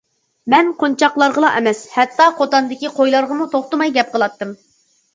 [0.53, 4.61] مەن قونچاقلارغىلا ئەمەس، ھەتتا قوتاندىكى قويلارغىمۇ توختىماي گەپ قىلاتتىم.